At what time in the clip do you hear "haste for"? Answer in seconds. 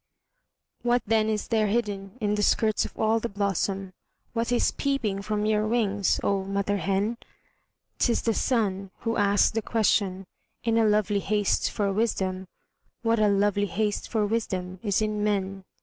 11.19-11.93, 13.67-14.25